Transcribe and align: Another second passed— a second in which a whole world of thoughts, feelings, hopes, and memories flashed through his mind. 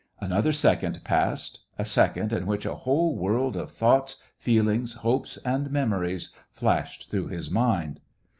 Another 0.19 0.51
second 0.51 1.03
passed— 1.03 1.59
a 1.77 1.85
second 1.85 2.33
in 2.33 2.47
which 2.47 2.65
a 2.65 2.73
whole 2.73 3.15
world 3.15 3.55
of 3.55 3.69
thoughts, 3.71 4.17
feelings, 4.39 4.95
hopes, 4.95 5.37
and 5.45 5.69
memories 5.69 6.31
flashed 6.51 7.11
through 7.11 7.27
his 7.27 7.51
mind. 7.51 7.99